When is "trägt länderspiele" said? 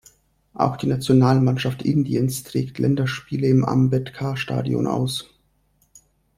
2.41-3.45